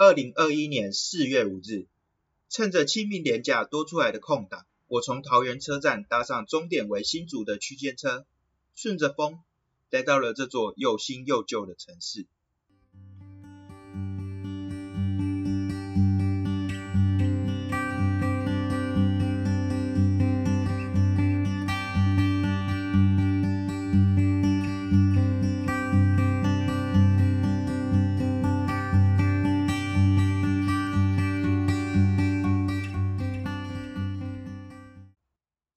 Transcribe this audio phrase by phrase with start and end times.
[0.00, 1.88] 二零二一年四月五日，
[2.48, 8.24] 趁着清明年假多出来的空档，我从桃园车站搭上终点为新竹的区间车，
[8.76, 9.40] 顺着风
[9.90, 12.28] 来到了这座又新又旧的城市。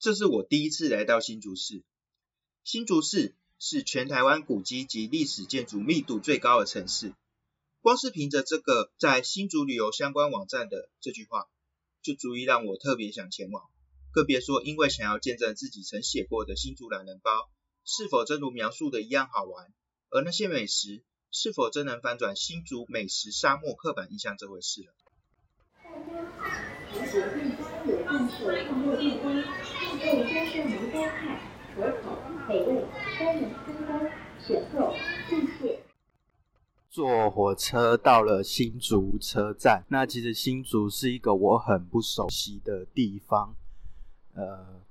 [0.01, 1.83] 这是我第一次来到新竹市。
[2.63, 7.13] 新竹市是全台湾古迹及历史建筑密度最高的城市。
[7.81, 11.45] 光是凭着这个在新竹旅游相关网站的这句话，
[12.01, 13.63] 就足以让我特别想前往。
[14.11, 17.31] 更别说因为想要见证自己曾写过的新竹懒人包
[17.85, 19.71] 是否真如描述的一样好玩，
[20.09, 24.95] 而那些美食是否真能翻转新竹美食沙漠刻板印象这回事了。
[36.89, 43.55] 坐火车到了新竹车站，那其实新竹是一个我很不熟悉的地方，
[44.33, 44.81] 呃，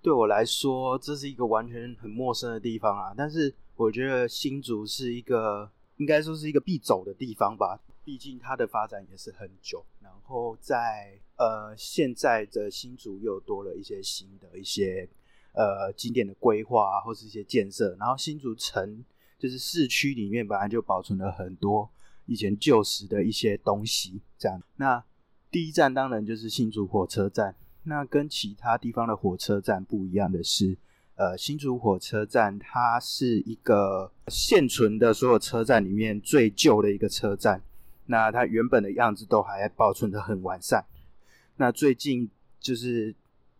[0.00, 3.12] 对我来说这是一个完全很陌生的地方啊。
[3.16, 9.84] 但是我觉得新竹是一个应该说是一个必走的地方吧，毕竟它的发展也是很久，
[10.28, 11.18] 然后在。
[11.38, 15.08] 呃，现在的新竹又多了一些新的一些
[15.52, 19.04] 呃景点的规划啊或是一些建设，然后新竹城
[19.38, 21.88] 就是市区里面本来就保存了很多
[22.26, 24.60] 以前旧时的一些东西，这样。
[24.78, 25.04] 那
[25.48, 30.76] 第一站当然就是新竹火车站，那跟其他地方的火车站不一样的是，
[31.14, 37.62] 呃，新竹火车站它是一个现存的所有车站里面最旧的一个车站，
[38.10, 40.84] 那它原本的样子都还保存的很完善。
[41.56, 43.14] 那最近就是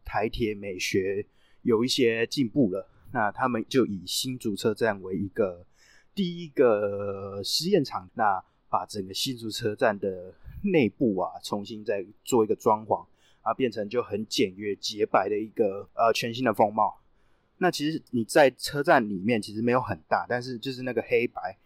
[0.04, 1.25] 台铁美学
[1.62, 5.66] 有一些进步了，那他们就以新竹车站为一个
[6.14, 13.06] 第一个试验场，那把整个新竹车站的内部啊重新再做一个装潢
[13.42, 17.00] 啊，变成就很简约洁白的一个呃全新的风貌。
[17.59, 21.59] 那其实你在车站里面其实没有很大，但是就是那个黑白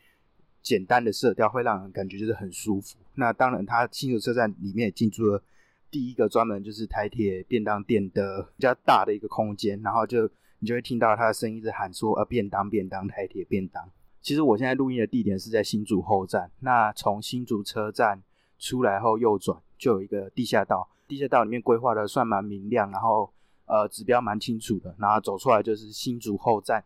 [0.63, 2.97] 简单的色调会让人感觉就是很舒服。
[3.17, 5.43] 那当然，它新竹车站里面也进驻了。
[5.91, 10.27] 第一个专门就是台铁便当店的比较大的一个空间，然后就
[10.61, 13.87] 你就会听到他的声音一直喊说：“呃，便当，便当，台铁便当。”
[14.23, 18.23] 其实我现在录音的地点是在新竹后站，那从新竹车站
[18.59, 23.31] 出来后右转就有一个地下道，地下道里面规划的算蛮明亮，然后
[23.67, 26.83] 呃指标蛮清楚的，然后走出来就是新竹后站，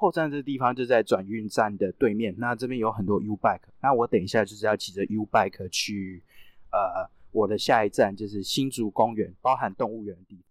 [0.00, 6.22] 后站这地方就在转运站的对面，那这边有很多 U bike，那我等一下就是要骑着 U bike 去
[6.72, 7.10] 呃。
[7.32, 10.46] 我的下一站就是新竹公园，包含动物园的地方。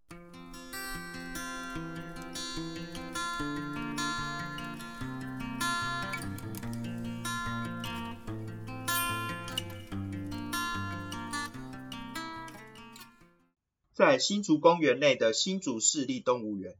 [13.94, 16.76] 在新竹公园内的新竹市立动物园，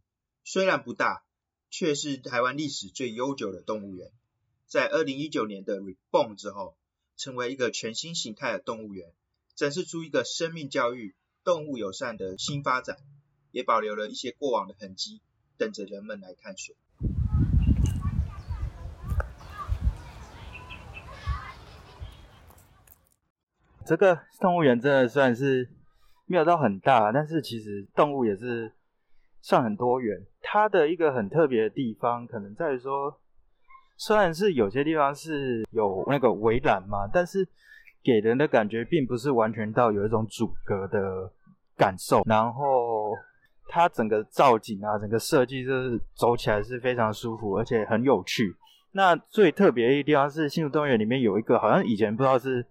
[0.46, 1.24] 虽然不大，
[1.70, 4.12] 却是台湾历史最悠久的动物园。
[4.68, 6.78] 在二零一九年的 Reborn 之后，
[7.18, 9.12] 成为一个全新形态的动物园。
[9.56, 12.96] 展示出一个生命教育、动物友善的新发展，
[13.52, 15.20] 也保留了一些过往的痕迹，
[15.58, 16.74] 等着人们来探索。
[23.86, 25.68] 这个动物园真的算是
[26.26, 28.72] 没有到很大，但是其实动物也是
[29.42, 30.26] 算很多元。
[30.42, 33.20] 它的一个很特别的地方，可能在于说，
[33.98, 37.48] 虽然是有些地方是有那个围栏嘛，但是。
[38.02, 41.30] 给人的感觉并不是完全到有一种阻隔的
[41.76, 43.14] 感受，然后
[43.68, 48.56] 它整个造景啊，整个设计就是走起来是非常舒服，而且很有趣。
[48.94, 52.66] 那最特别的地方是新竹动物园里面有一个，好像以前不知道是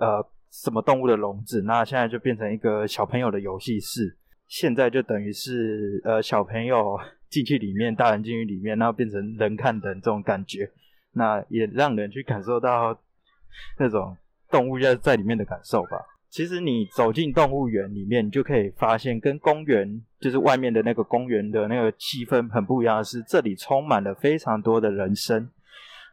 [0.00, 4.16] 呃什么动物的笼子，那现在就变成一个小朋友的游戏室，
[4.48, 6.98] 现在就等于是呃小朋友
[7.30, 10.70] 进去里面，大人进去里面，然后变成人看人这种感觉，
[11.12, 12.98] 那也让人去感受到
[13.78, 14.16] 那种。
[14.50, 15.98] 动物在在里面的感受吧。
[16.28, 25.50] 其实你走进动物园里面，你就可以发现，跟公园就是外面的那个公园的那个气氛很不一样是，这里充满了非常多的人声。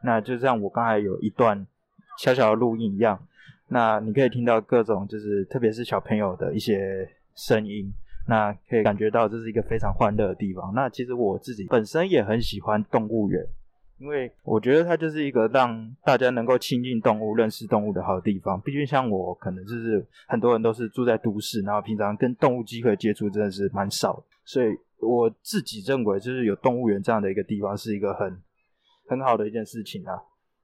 [0.04, 1.68] 那就像我刚才有一段
[2.18, 3.28] 小小的录音一样，
[3.68, 7.94] 那你可以听到各种就是特别是小朋友的一些声音，
[8.28, 10.74] 那可以感觉到这是一个非常欢乐的地方。
[10.74, 13.46] 那其实我自己本身也很喜欢动物园。
[13.98, 18.60] 因为我觉得它就是一个让大家能够亲近动物、认识动物的好地方。
[18.62, 28.42] 毕竟像我，可能就是很多人都是住在都市，然后平常跟动物机会接触真的是蛮少，所以我自己认为，就是有动物园这样的一个地方是一个很
[29.08, 30.20] 很好的一件事情啊。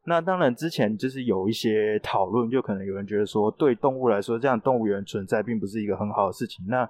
[0.06, 6.66] 那当然，之前就是有一些讨论，就可能有人觉得说，对动物来说，这样动物园存在并不是一个很好的事情。
[6.68, 6.90] 那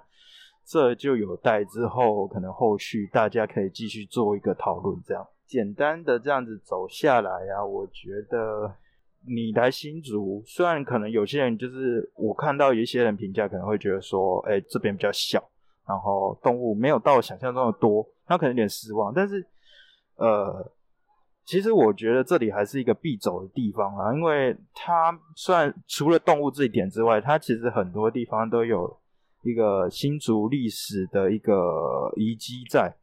[0.68, 5.26] 这就有待之后可能后续大家可以继续做一个讨论，这样。
[5.46, 8.70] 简单的这样子走下来啊，我觉得
[9.26, 15.42] 你来新竹，虽然可能有些人就是我看到有一些人评价可能会觉得说，哎，这边比较小，
[15.86, 19.10] 然后动物没有到想象中的多，那可能有点失望。
[19.14, 19.42] 但是，
[20.16, 20.70] 呃，
[21.46, 28.94] 其实我觉得这里还是一个必走的地方啊，因为它虽然除了动物这一点之外，它其实很多地方都有
[29.42, 32.94] 一个新竹历史的一个遗迹在。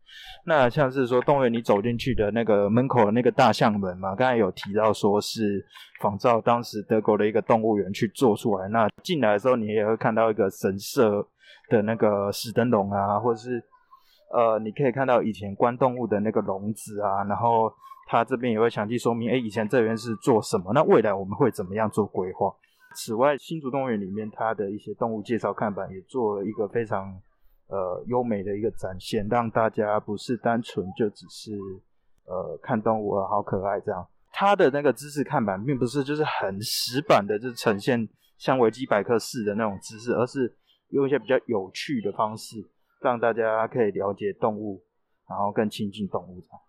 [0.46, 5.66] 那像是说动物园，你走进去的那个门口的那个大象门嘛，刚才有提到说是
[6.00, 8.68] 仿照当时德国的一个动物园去做出来。
[8.70, 11.28] 那进来的时候，你也会看到一个神社
[11.70, 13.62] 的那个石灯笼啊，或者是
[14.32, 17.26] 呃，你可以看到以前关动物的那个笼子啊。
[17.26, 17.70] 然后
[18.08, 20.72] 它这边也会详细说明，哎，以前这边是做什么？
[20.74, 22.54] 那未来我们会怎么样做规划？
[22.96, 27.22] 此外，新竹动物园里面它的一些动物介绍看板也做了一个非常。
[27.68, 31.58] 呃，优美的一个展现，让大家不是单纯就只是
[32.26, 34.08] 呃看动物，好可爱这样。
[34.32, 38.08] 它的那个知识看板并不是就是很死板的，就呈现
[38.38, 40.56] 像维基百科式的那种知识，而是
[40.90, 42.58] 用一些比较有趣的方式，
[43.02, 44.84] 让大家可以了解动物，
[45.28, 46.62] 然后更亲近动物这样。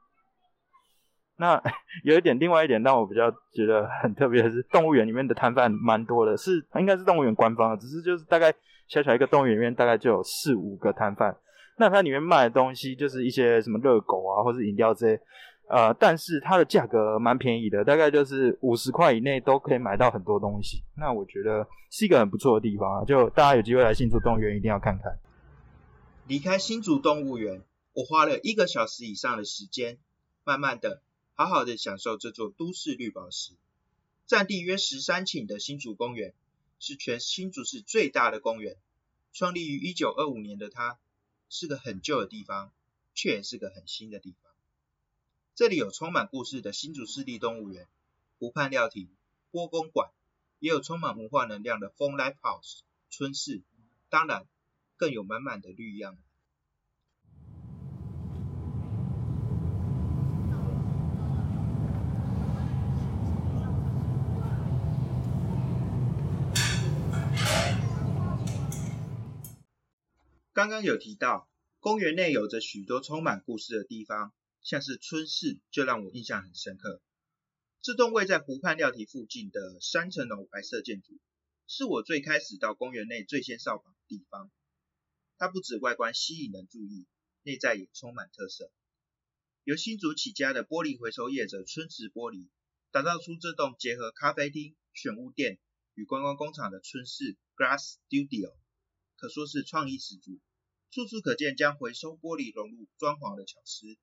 [1.38, 1.62] 那
[2.04, 8.52] 有一点，另外一点让我比较觉得很特别的是，动物园里面的摊贩蛮多的，是应该是动物园官方的，只是就是大概。
[8.88, 11.36] 小小一个动物园里面大概就有四五个摊贩，
[11.76, 15.20] 那它里面卖的东西就是一些什么热狗啊，或是饮料这些，
[15.68, 20.84] 呃，但是它的价格蛮便宜的，大概就是五十块以内都可以买到很多东西。
[20.96, 25.18] 那我觉得是一个很不错的地方啊，就大家有机会来新竹动物园一定要看看。
[26.28, 27.62] 离开新竹动物园，
[27.92, 29.98] 我花了一个小时以上的时间，
[30.44, 31.02] 慢慢的、
[31.36, 33.52] 好好的享受这座都市绿宝石，
[34.26, 36.34] 占地约十三顷的新竹公园。
[36.78, 38.76] 是全新竹市最大的公园，
[39.32, 40.98] 创立于一九二五年的它，
[41.48, 42.70] 是个很旧的地方，
[43.14, 44.52] 却也是个很新的地方。
[45.54, 47.88] 这里有充满故事的新竹市立动物园、
[48.38, 49.08] 湖畔料亭、
[49.50, 50.10] 波公馆，
[50.58, 53.62] 也有充满文化能量的风 Life House 春市，
[54.10, 54.46] 当然
[54.98, 56.18] 更有满满的绿样。
[70.56, 71.50] 刚刚有提到，
[71.80, 74.32] 公园内有着许多充满故事的地方，
[74.62, 77.02] 像是春市就让我印象很深刻。
[77.82, 81.20] 这栋位在湖畔料亭附近的三层楼白色建筑，
[81.66, 84.50] 是我最开始到公园内最先扫访的地方。
[85.36, 87.04] 它不止外观吸引人注意，
[87.42, 88.72] 内在也充满特色。
[89.62, 92.48] 由新竹起家的玻璃回收业者春池玻璃，
[92.90, 95.58] 打造出这栋结合咖啡厅、选物店
[95.92, 98.56] 与观光工厂的春市 Glass Studio。
[99.16, 100.38] 可说是创意十足，
[100.90, 103.96] 处处可见将回收玻璃融入装潢的巧思，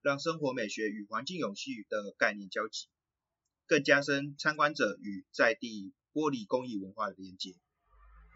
[0.00, 2.86] 让生活美学与环境永续的概念交集，
[3.66, 7.56] 更加深参观者与在地玻璃工艺文化的连接。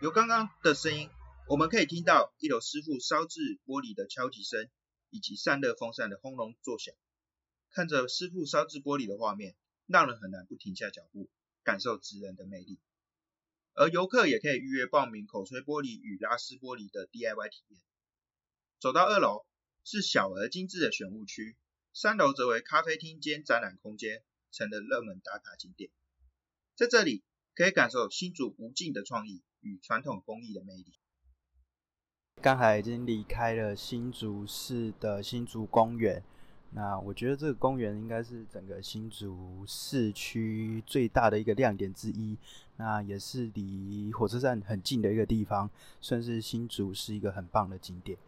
[0.02, 1.08] 由刚刚的声音，
[1.48, 4.68] 我们可以听到一楼师傅烧制玻璃的敲击声，
[5.10, 6.94] 以及散热风扇的轰隆作响。
[7.70, 9.54] 看着师傅烧制玻璃的画面，
[9.86, 11.30] 让人很难不停下脚步，
[11.62, 12.80] 感受职人的魅力。
[13.74, 17.80] 而游客也可以预约报名口吹玻璃与拉丝玻璃的 DIY 体验。
[18.80, 19.44] 走到二楼
[19.84, 21.56] 是小而精致的选物区，
[21.92, 25.90] 三楼则为咖啡厅兼展览空间，成了热门打卡景点。
[26.76, 30.94] 在这里可以感受新竹无尽的创意与传统工艺的魅力。
[32.42, 36.22] 刚才已经离开了新竹市的新竹公园。
[36.76, 42.36] 那我觉得这个公园应该是整个新竹市区最大的一个亮点之一，
[42.76, 48.18] 那也是离火车站很近的一个地方，算是新竹是一个很棒的景点。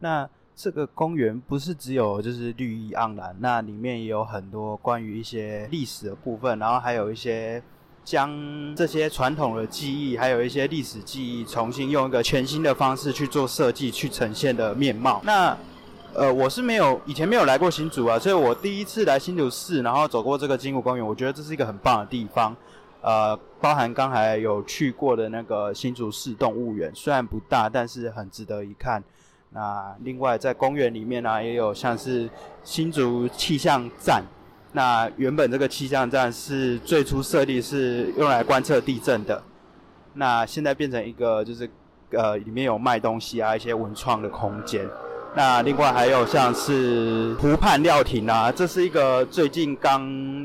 [0.00, 7.62] 那这个公园不是只有就是绿意盎然，那里面也有很多关于一些历史的部分，然后还有一些
[8.04, 8.30] 将
[8.76, 15.20] 这些传统的记忆，还有一些历史记忆，重新用一个全新的方式去做设计，去呈现的面貌。
[15.24, 15.56] 那
[16.12, 22.54] 呃，我是没有以前没有来过新竹啊，所以我第一次来新竹市，然后走过这个金湖公园，我觉得这是一个很棒的地方。
[23.00, 29.02] 呃，包含刚才有去过的那个新竹市动物园，虽然不大，但是很值得一看。
[29.52, 32.28] 那另外在公园里面呢，也有像是
[32.62, 34.22] 新竹气象站，
[34.72, 39.42] 那原本这个气象站是最初设立是用来观测地震的，
[40.12, 41.66] 那现在变成一个就是
[42.10, 44.86] 呃里面有卖东西啊一些文创的空间。
[45.34, 50.02] 那另外还有像是湖畔料亭啊，这是一个最近刚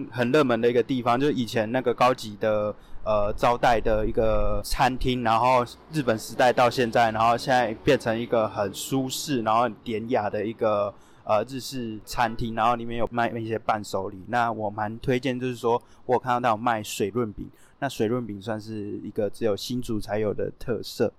[0.09, 2.73] 很热门的一个地方，就是以前那个高级的
[3.09, 10.93] 呃招待的一个餐厅，然后日本时代到现在，然后现在变成一个很舒适然后很典雅的一个。
[11.29, 14.17] 呃，日式餐厅，然后里面有卖一些伴手礼。
[14.29, 17.47] 那我蛮推荐，就是说我看到他有卖水润饼，
[17.77, 21.13] 那水润饼算是一个只有新竹才有的特色，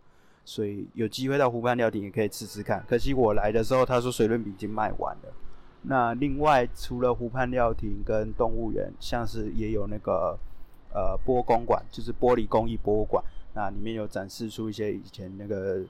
[0.45, 2.85] 所以有机会到湖畔料亭也可以吃吃看。
[2.89, 5.33] 可惜我来的时候，他说水润饼已经卖完了。
[5.83, 10.37] 那另外除了湖畔料亭跟动物园，像是也有那个
[10.93, 13.23] 呃玻公馆，就是玻璃工艺博物馆，
[13.55, 15.81] 那里面有展示出一些以前那个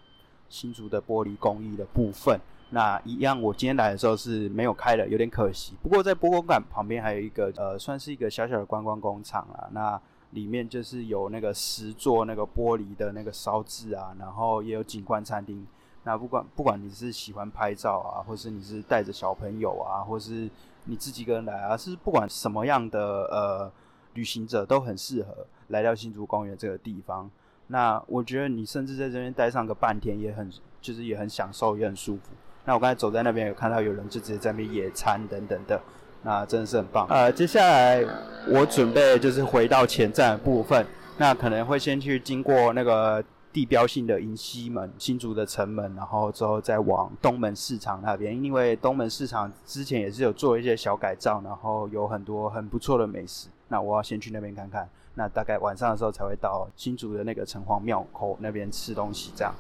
[0.48, 2.40] 新竹的玻璃工艺的部分。
[2.72, 5.74] 那一样，我今天来的时候是没有开的，有点可惜。
[5.82, 9.68] 不过在波公馆旁边还有一个呃，算是一个小小的观光工厂啊。
[9.72, 15.66] 那里面就是有那个十座那个玻璃的那个烧制啊，然后也有景观餐厅。
[16.04, 20.48] 那不管不管你是喜欢拍照啊，或是你是带着小朋友啊，或是
[20.84, 23.72] 你自己一个人来啊，是不管什么样的呃
[24.14, 27.30] 旅行者都很适合来到新竹公园这个地方。
[27.68, 30.50] 那我觉得你甚至在这边待上个半天，也很
[30.80, 32.32] 就是也很享受，也很舒服。
[32.64, 35.80] 那我刚才走在那边，有看到有人就直接在那边野餐等等的，
[36.22, 37.06] 那真的是很棒。
[37.08, 38.04] 呃，接下来
[38.48, 40.84] 我准备就是回到前站部分，
[41.16, 53.48] 那可能会先去经过那个地标性的银西门、新竹的城门，然后之后再往东门市场那边，因为东门市场之前也是有做一些小改造，然后有很多很不错的美食。
[53.68, 59.32] 那我要先去那边看看，那大概晚上的时候才会到新竹的那个城隍庙口那边吃东西。
[59.34, 59.54] 这样，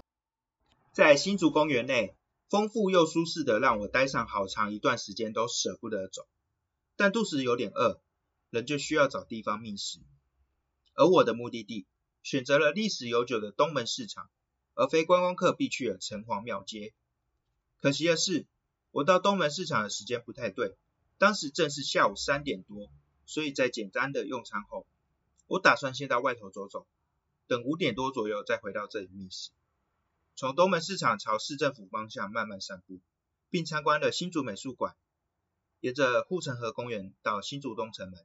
[0.92, 2.14] 在新竹公园内。
[2.50, 6.26] 丰富又舒适的，让我待上好长一段时间都舍不得走。
[6.96, 8.00] 但肚子有点饿，
[8.50, 10.00] 人就需要找地方觅食。
[10.96, 11.86] 而我的目的地
[12.22, 14.30] 选择了历史悠久的东门市场，
[14.74, 16.92] 而非观光客必去的城隍庙街。
[17.80, 18.46] 可惜的是，
[18.90, 20.76] 我到东门市场的时间不太对，
[21.18, 22.90] 当时正是下午三点多，
[23.24, 24.86] 所以在简单的用餐后，
[25.46, 26.86] 我打算先到外头走走，
[27.46, 29.50] 等五点多左右再回到这里觅食。
[30.36, 33.00] 从东门市场朝市政府方向慢慢散步，
[33.50, 34.94] 并参观了新竹美术馆，
[35.80, 38.24] 沿着护城河公园到新竹东城门。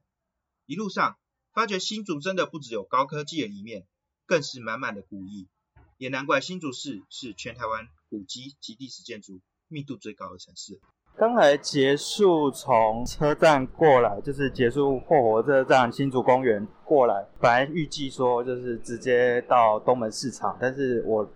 [0.66, 1.18] 一路上
[1.56, 3.86] 发觉新竹真的不只有高科技的一面，
[4.26, 5.48] 更是满满的古意。
[5.96, 10.78] 也难怪新竹市是全台湾古迹及历史建筑密度最高的城市。
[11.16, 21.26] 刚才结束从车站过来，就是结束霍火车站新竹公园过来，本来预计说就是直接到东门市场，但是我。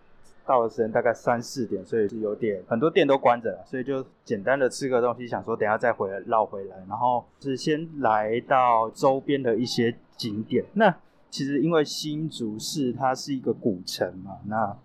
[0.47, 10.63] 到的时间大概三四点，所以是有点很多店都关着了，所以就简单的吃个东西，想说等下再回来绕回来，然后是先来到周边的一些景点。
[10.75, 10.95] 那
[11.31, 14.77] 其实因为新竹市它是一个古城嘛，那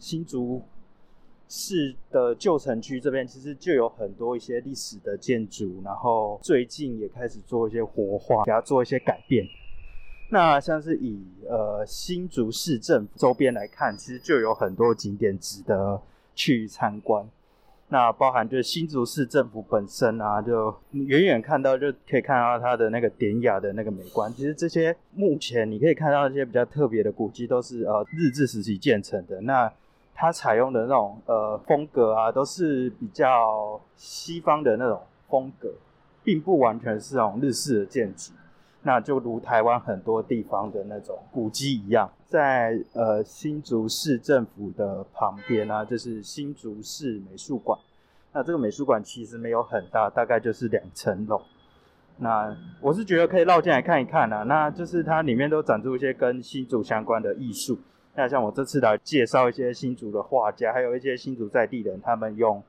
[0.00, 0.62] 新竹
[1.48, 9.46] 市的旧城区这边其实就有很多一些历史的建筑，然后最近也开始做一些活化，给它做一些改变。
[10.32, 16.00] 那像是以呃新竹市政府周边来看，其实就有很多景点值得
[16.34, 17.28] 去参观。
[17.92, 24.32] 那包含就是新竹市政府本身啊，就远远看到就可以看到它的那个典雅的那个美观。
[24.32, 29.40] 其实这些目前你可以看到一些比较特别的古迹，都是呃日治时期建成的。
[29.40, 29.70] 那
[30.14, 35.68] 它采用的那种呃风格啊，都是比较西方的那种风格，
[36.22, 38.32] 并不完全是那种日式的建筑。
[38.82, 47.78] 那就如台湾很多地方的那种古迹一样，在呃新竹市政府的旁边啊，就是新竹市美术馆。
[48.32, 51.42] 那这个美术馆其实没有很大，大概就是两层楼。
[52.18, 57.78] 那我是觉得可以绕进来看一看啊，那就是它里面都展出一些跟新竹相关的艺术。
[58.14, 62.62] 那像我这次来介绍一些新竹的画家，还有一些新竹在地人，他们用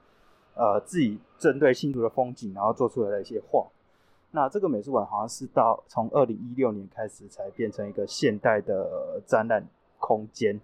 [0.55, 3.65] 呃自己针对新竹的风景，然后做出来的一些画。
[4.31, 9.65] 那这个美术馆好像是到从二零一六年开始才变成一个现代的展览
[9.99, 10.59] 空间。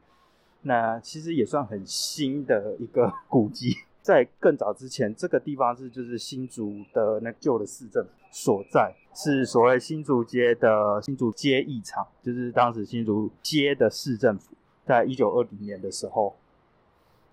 [0.62, 3.75] 那其实也算很新的一个古迹。
[4.01, 14.55] 在更早之前，这个地方是就是新竹的那旧的市政所在，是所谓新竹街的新竹街艺场，就是当时新竹街的市政府，
[14.86, 16.33] 在一九二零年的时候。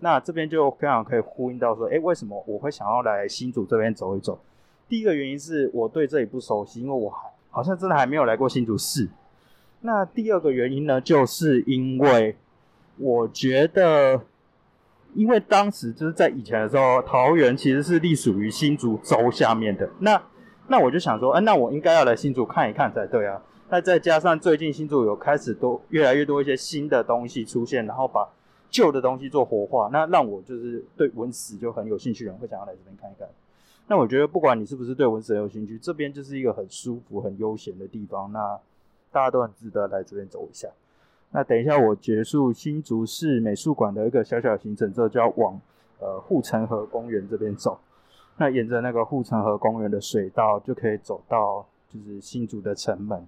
[0.00, 4.36] 那这边就非常可以呼应到说，哎，为什么我会想要来新竹这边走一走？
[4.94, 9.08] 第一个原因是我对这里不熟悉，因为我还好像真的还没有来过新竹市。
[9.80, 12.36] 那第二个原因呢，就是因为
[12.98, 14.20] 我觉得，
[15.12, 19.90] 因为当时就是在以前的时候，桃园其实是隶属于新竹州下面的。
[19.98, 20.22] 那
[20.68, 23.42] 那我就想说，哎、那我应该要来新竹看一看才对啊。
[23.70, 28.28] 那再加上最近新竹有开始多越来越多一些新的东西出现，然后把
[28.70, 33.26] 旧的东西做活化，那让我就是对文史就很有兴趣人会想要来这边看一看。
[33.86, 38.58] 那我觉得不管你是不是对文史有兴趣，这边就是一个很舒服、很悠闲的地方，那
[39.12, 40.68] 大家都很值得来这边走一下。
[41.30, 45.60] 那等一下我结束新竹市美术馆的一个小小行程之后，就要往
[45.98, 47.78] 呃护城河公园这边走。
[48.38, 53.26] 那沿着那个护城河公园的水道，就可以走到就是新竹的城门。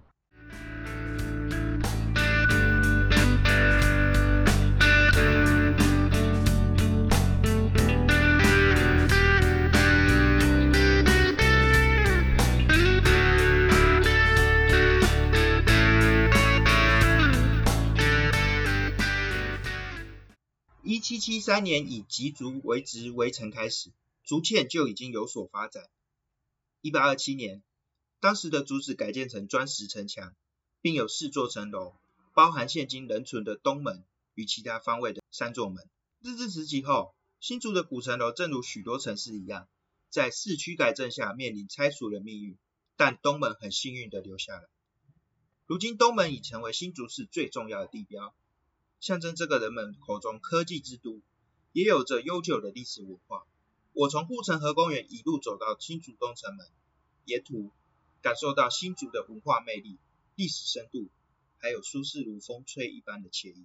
[20.96, 23.90] 一七七三年以吉竹为职围城开始，
[24.24, 25.90] 竹堑就已经有所发展。
[26.80, 27.62] 一八二七年，
[28.18, 30.34] 当时的竹子改建成砖石城墙，
[30.80, 31.92] 并有四座城楼，
[32.32, 35.86] 包含现今仍存的东门与其他方位的三座门。
[36.22, 39.68] 日治时期后，新竹的古城楼正如许多城市一样，
[40.08, 42.56] 在市区改正下面临拆除的命运，
[42.96, 44.66] 但东门很幸运的留下来。
[45.66, 48.34] 如今东门已成为新竹市最重要的地标。
[49.00, 51.20] 象征这个人们口中科技之都，
[51.72, 53.46] 也有着悠久的历史文化。
[53.92, 56.66] 我从护城河公园一路走到新竹东城门，
[57.24, 57.70] 沿途
[58.20, 59.98] 感受到新竹的文化魅力、
[60.34, 61.08] 历史深度，
[61.58, 63.64] 还有舒适如风吹一般的惬意。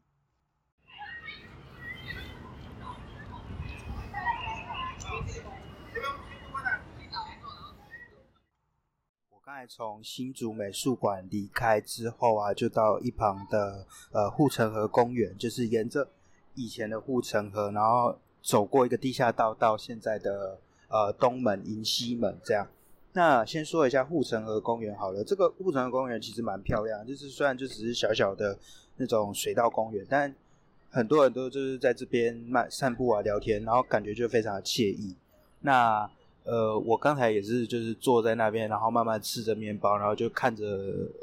[9.51, 16.08] 刚才从新竹美术馆离开之后啊，就到一旁的呃护城河公园，就是沿着
[16.55, 22.66] 以前的护城河，然后走过一个地下道到现在的呃东门、迎西门这样。
[23.11, 28.57] 那先说一下护城河公园好了，这个护城河公园其实蛮漂亮，就是虽然就只是小小的
[28.96, 30.33] 那种水稻公园，但
[30.90, 35.14] 很多人都就是在这边慢散步啊、聊天，然后感觉就非常的惬意。
[35.59, 36.09] 那
[36.44, 40.66] 呃，我刚才也是就是坐在那边，然后慢慢吃着面包，然后就看着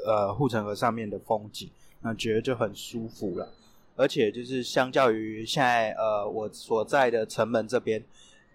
[0.05, 1.69] 呃护城河上面的风景，
[2.01, 3.51] 那觉得就很舒服了。
[3.95, 8.01] 而且就是相较于现在呃我所在的城门这边，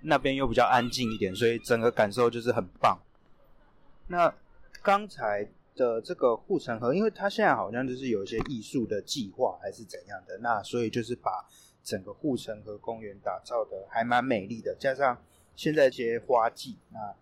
[0.00, 2.98] 那边又比较安静一点，所以整个感受就是很棒。
[4.06, 4.34] 那
[4.82, 5.46] 刚才
[5.76, 11.46] 的这个护城河，因为它现在好像就是有一些艺术的计划还是怎样的，那所以就是把
[11.82, 15.18] 整个护城河公园打造的还蛮美丽的，加上
[15.56, 17.14] 现在这些花季，那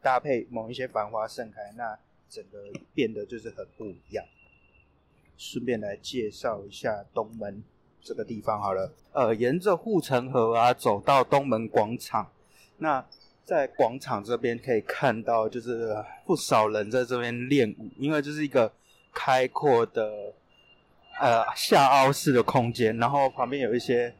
[0.00, 1.98] 搭配某一些繁花盛开，那
[2.28, 2.58] 整个
[2.94, 4.24] 变得就是很不一样。
[5.36, 7.62] 顺便来介绍一下东门
[8.00, 12.30] 这个地方好了，呃，沿着护城河啊走到东门广场，
[12.78, 13.04] 那
[13.44, 18.72] 在广场这边可以看到，就是不少人在这边练舞，因为这是一个
[19.12, 20.32] 开阔的
[21.20, 24.14] 呃下凹式的空间，然后旁边有一些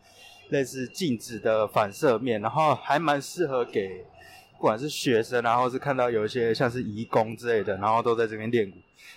[0.48, 4.04] 类似镜子的反射面，然后还蛮适合给
[4.56, 8.72] 不管是学生，然后是看到有一些像是义工之类的，然后都在这边练舞，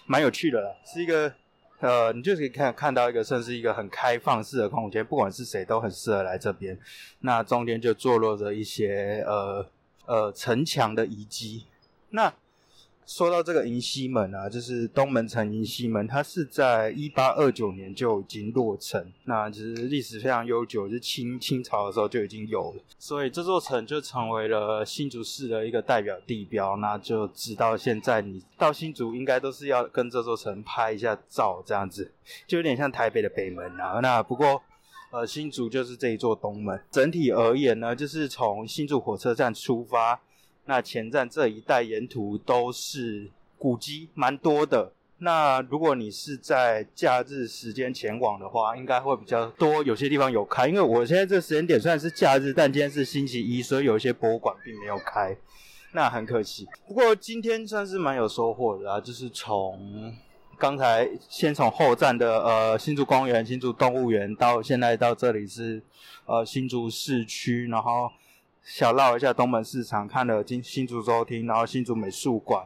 [0.05, 1.31] 蛮有趣的啦，是一个
[1.79, 6.77] 呃，你就可以看看到一个算是一个很开放式的空间，不管是谁都很适合来这边。
[7.21, 9.65] 那中间就坐落着一些呃
[10.05, 11.65] 呃城墙的遗迹。
[12.09, 12.33] 那
[13.09, 26.77] 说到这个银西门啊，就是东门城银西门，它是在一八二九年就已经落成，那其实历史非常悠久，是清清朝的时候就已经有了，所以这座城就成为了新竹市的一个代表地标。
[26.77, 32.11] 那就直到现在，你到新竹应该都是要跟这座城拍一下照，这样子
[32.45, 33.99] 就有点像台北的北门啊。
[34.01, 34.61] 那不过。
[35.11, 36.79] 呃，新竹就是这一座东门。
[36.91, 40.21] 整体而言呢，就是从新竹火车站出发，
[40.69, 43.27] 那前站这一带沿途都是
[43.57, 44.93] 古迹，蛮多的。
[45.17, 50.67] 那如果你是在假日时间前往的话，应该会比较多，有些地方有开。
[50.67, 55.35] 因为我现在这时间点虽然是假日，但今天是星期一，所以有一些博物馆并没有开，
[55.93, 56.67] 那很可惜。
[56.87, 60.13] 不过今天算是蛮有收获的啊，就是从
[60.59, 65.81] 刚才先从后站的呃新竹公园、新竹动物园，到现在到这里是
[66.27, 68.11] 呃新竹市区，然后
[68.69, 72.63] 小绕一下东门市场，看了新新竹州厅，然后新竹美术馆，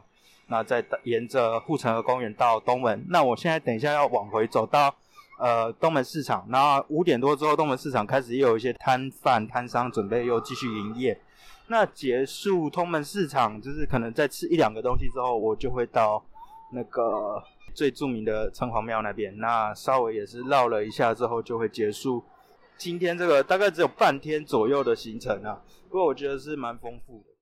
[0.48, 3.02] 那再沿着护城河公园到东门。
[3.08, 4.94] 那我现在等一下要往回走到
[5.38, 11.18] 呃东门市场，然后五点多之后东门市场开始又有一些摊贩摊商准备又继续营业。
[11.68, 16.22] 那结束通门市场，就是可能再吃一两个东西之后，我就会到
[16.72, 17.42] 那个。
[17.74, 22.22] 最著名的城隍庙那边，那稍微也是绕了一下之后就会结束
[22.76, 27.34] 今天这个大概只有半天左右的行程啊，不过我觉得是蛮丰富的。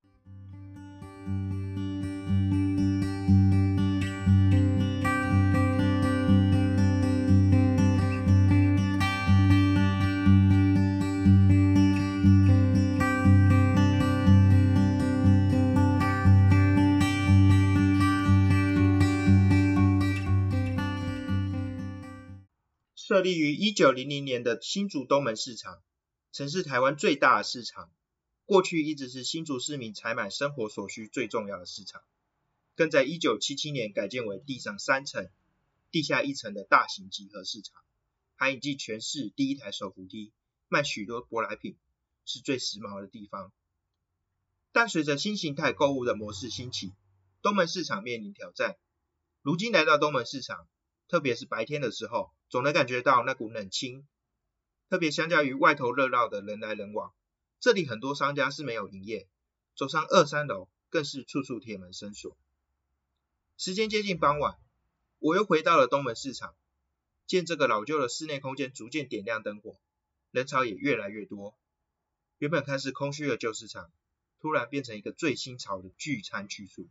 [23.13, 25.83] 设立于一九零零年的新竹东门市场，
[26.33, 27.93] 曾是台湾最大的市场，
[28.47, 32.01] 过去一直是新竹市民采买生活所需最重要的市场。
[32.75, 35.29] 更在一九七七年改建为地上三层、
[35.91, 37.83] 地下一层的大型集合市场，
[38.35, 40.33] 还引进全市第一台手扶梯，
[40.69, 41.77] 卖许多舶来品，
[42.25, 43.53] 是最时髦的地方。
[44.73, 46.95] 但随着新形态购物的模式兴起，
[47.43, 48.79] 东门市场面临挑战。
[49.43, 50.67] 如今来到东门市场，
[51.09, 54.07] 特别是白天的时候，总能感觉到那股冷清。
[54.91, 57.15] 特别相较于外头热闹的人来人往，
[57.61, 59.27] 这里很多商家是没有营业，
[59.75, 62.37] 走上二三楼更是处处铁门深锁。
[63.57, 64.59] 时间接近傍晚，
[65.19, 66.55] 我又回到了东门市场，
[67.27, 69.81] 见这个老旧的室内空间逐渐点亮灯火，
[70.31, 71.57] 人潮也越来越多。
[72.37, 73.91] 原本看似空虚的旧市场，
[74.43, 76.87] 突然变成一个最新潮的聚餐去处。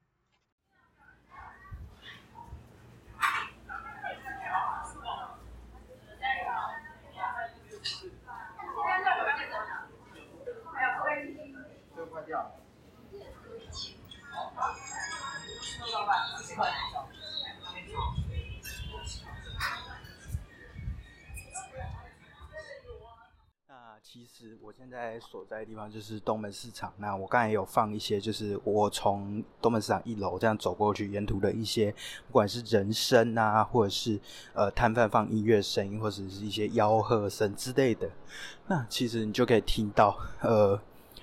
[23.68, 26.94] 那其实我现在所在的地方就是东门市场。
[26.98, 31.92] 那我刚才有放一些，就是我从东门市场一楼这样走过去，沿途的一些，
[32.28, 34.20] 不管是人声啊，或者是
[34.54, 38.10] 呃摊贩放音乐声音，或者是一些吆喝声之类的。
[38.68, 40.78] 那其实你就可以听到，呃，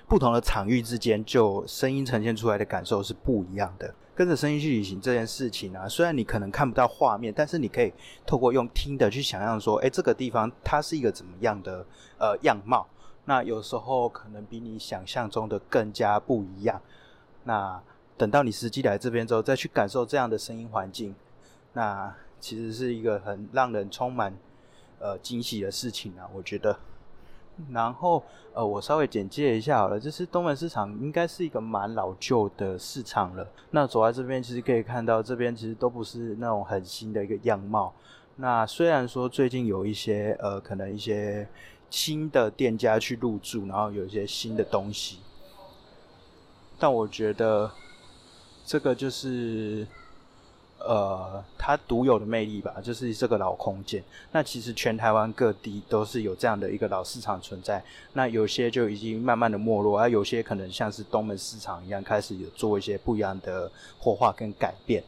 [0.09, 3.95] 不同的场域之间，就声音呈现出来的感受是不一样的。
[4.19, 7.93] 跟着声音去旅行这件事情啊，虽然你可能看不到画面，但是你可以
[8.27, 11.87] 透过用听的去想象说，哎，这个地方它是一个怎么样的
[12.19, 12.85] 呃样貌？
[13.27, 16.83] 那有时候可能比你想象中的更加不一样。
[17.45, 17.81] 那
[18.17, 21.15] 等到你实际来这边之后，再去感受这样的声音环境，
[21.75, 24.37] 那其实是一个很让人充满
[24.99, 26.77] 呃惊喜的事情啊，我觉得。
[27.71, 28.23] 然后，
[28.55, 33.47] 呃，我稍微简介一下好了，就是东门市场应该是一个蛮老旧的市场了。
[33.71, 37.93] 那走在这边，其实可以看到这边其实都不是那种很新的一个样貌。
[38.37, 41.49] 那虽然说最近有一些呃，可能一些
[41.91, 45.19] 新的店家去入驻，然后有一些新的东西，
[46.79, 47.71] 但我觉得
[48.65, 49.87] 这个就是。
[50.79, 54.03] 呃，它独有的魅力吧，就是这个老空间。
[54.31, 57.83] 那其实全台湾各地都是有这样的一个老市场存在。
[58.13, 65.03] 那有些就已经慢慢的没落，而有些可能像是东门市场一样，开始有做一些不一样的活化跟改变。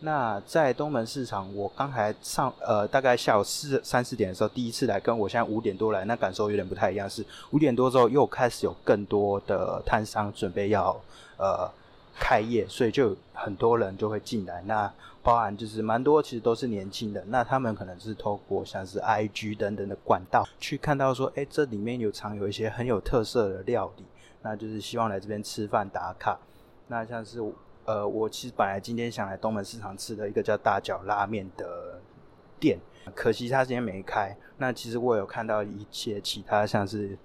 [0.00, 7.08] 那在东门市场，我刚才上呃，大概下午四三四点的时候，第一次来，跟我现在五点多来，那感受有点不太一样。
[7.08, 11.00] 是五点多之后，又开始有更多的摊商准备要
[11.36, 11.70] 呃。
[12.18, 14.62] 开业，所以就很多人就会进来。
[14.62, 17.22] 那包含就是蛮多，其实都是年轻的。
[17.26, 24.04] 那他们可能是透过像是 IG 等等的管道去看到说，哎，这里面有藏有一些很有特色的料理，
[24.42, 26.38] 那就是希望来这边吃饭打卡。
[26.88, 27.40] 那像是
[27.84, 32.00] 呃，我其实本来今天想来东门市场吃的一个叫大脚拉面的
[32.58, 32.78] 店，
[33.14, 34.36] 可惜他今天没开。
[34.58, 37.18] 那其实我有看到一些其他像是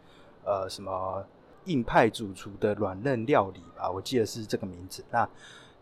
[0.43, 1.25] 呃什么。
[1.65, 5.03] 硬派主厨的软嫩料理吧，我记得是这个名字。
[5.11, 5.27] 那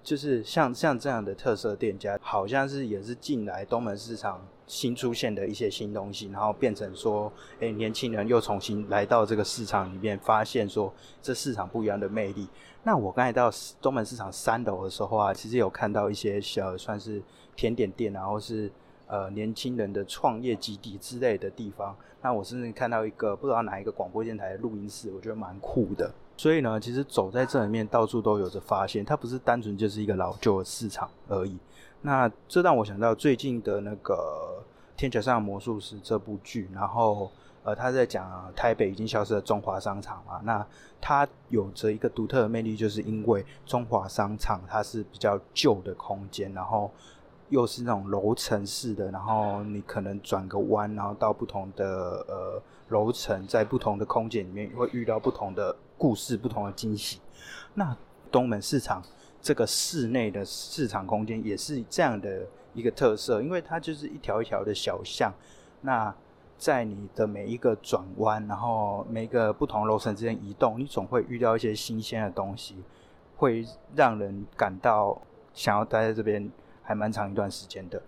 [0.04, 12.48] 就是像像这样的特色店家，好像是也是进来东门市场新出现的一些新东西，然后变成说，哎，年轻人又重新来到这个市场里面，发现说这市场不一样的魅力。
[12.84, 17.22] 那我刚才到东门市场三楼的时候啊，其实有看到一些小算是
[17.56, 18.72] 甜点店，然后是。
[19.10, 26.12] 呃，年轻人的创业基地之类的地方，那我甚至看到一个不知道哪一个广播电台的录音室，我觉得蛮酷的。
[26.38, 31.58] 所以呢，其实走在这里面，到处都有着发现，它不是单纯就是一个老旧的市场而已。
[32.04, 34.64] 那这让我想到最近的那个
[34.96, 37.32] 《天桥上的魔术师》这部剧，然后
[37.64, 40.40] 呃，他在讲台北已经消失的中华商场嘛。
[40.44, 40.64] 那
[41.02, 46.92] 它有着一个独特的魅力，就是因为中华商场它是比较旧的空间，然后。
[47.50, 57.20] 又是那种楼层式的，然后你可能转个弯，然后到不同的呃楼层，在不同的空间里面会遇到不同的故事、不同的惊喜。
[57.74, 57.96] 那
[58.32, 59.02] 东门市场
[59.42, 65.34] 这个室内的市场空间也是这样的一个特色，因为它就是一条一条的小巷。
[65.82, 66.14] 那
[66.58, 72.76] 在你的每一个转弯，然后每个不同楼层之间移动，你总会遇到一些新鲜的东西，
[73.38, 75.20] 会让人感到
[75.54, 76.48] 想要待在这边。
[76.90, 78.02] 还蛮长一段时间的，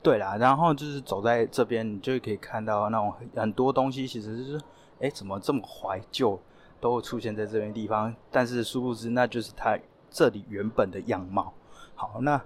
[0.00, 4.60] 对啦，然后就是走在这边，你就可以看到那种很多东西，其实是，
[5.00, 6.38] 哎，怎么这么怀旧，
[6.78, 9.76] 都会出现在这边地方，但是殊不知，那就是它
[10.08, 11.52] 这里原本的样貌。
[11.96, 12.40] 好，那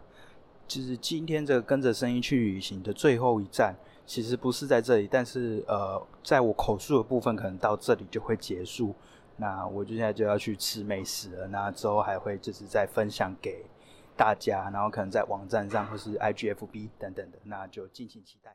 [0.67, 8.95] 就是今天这个跟着声音去旅行的最后一站，其实不是在这里，但是呃，在我口述的部分可能到这里就会结束。
[9.37, 13.67] 那我就现在就要去吃美食了，那之后还会就是再分享给
[14.23, 18.55] 大家，然后可能在网站上或是 IGFB 等等的，那就敬请期待。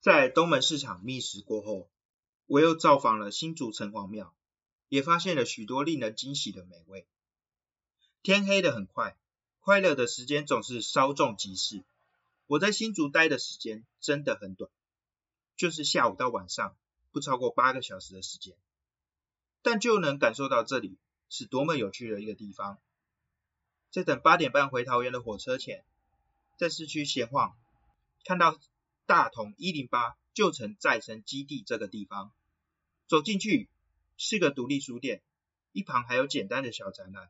[0.00, 1.88] 在东门市场觅食过后，
[2.46, 4.34] 我又造访了新竹城隍庙，
[4.90, 7.06] 也发现了许多令人惊喜的美味。
[8.22, 9.16] 天黑的很快，
[9.60, 11.82] 快乐的时间总是稍纵即逝。
[12.46, 14.70] 我在新竹待的时间真的很短，
[15.56, 16.76] 就是下午到晚上，
[17.12, 18.54] 不超过八个小时的时间。
[19.62, 20.98] 但就能感受到这里
[21.30, 22.78] 是多么有趣的一个地方。
[23.92, 25.84] 在等八点半回桃园的火车前，
[26.56, 27.54] 在市区闲晃，
[28.24, 28.58] 看到
[29.04, 32.32] 大同一零八旧城再生基地这个地方，
[33.06, 33.68] 走进去
[34.16, 35.20] 是个独立书店，
[35.72, 37.28] 一旁还有简单的小展览，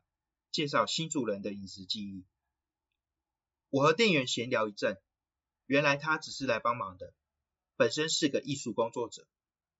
[0.51, 2.23] 介绍新竹人的饮食记忆。
[3.69, 4.97] 我和店员闲聊一阵，
[5.65, 7.11] 原来他只是来帮忙的，
[7.75, 9.27] 本身是个艺术工作者。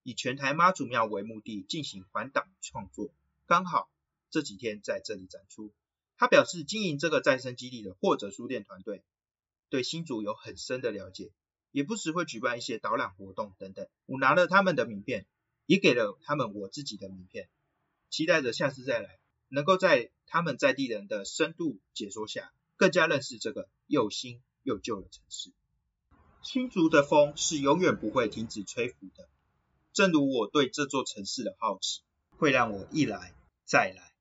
[0.06, 3.14] 以全台妈祖庙为目的进行环岛创作，
[3.46, 3.90] 刚好
[4.30, 5.72] 这几天在这里展出。
[6.24, 9.04] 他表示，经营这个再生基地的或者书店团队
[9.68, 11.34] 对新竹有很深的了解，
[11.70, 13.90] 也不时会举办一些导览活动等等。
[14.06, 15.26] 我拿了他们的名片，
[15.66, 17.50] 也给了他们我自己的名片，
[18.10, 25.52] 期待着下次再来，能够在他们在地人的深度解说下，更加认识这个又新又旧的城市。
[26.42, 29.28] 新竹的风是永远不会停止吹拂的。
[29.92, 32.02] 正如我对这座城市的好奇，
[32.38, 33.34] 会让我一来
[33.66, 34.13] 再来。